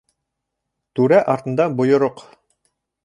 Түрә 0.99 1.19
артында 1.35 1.67
бойороҡ. 1.83 2.25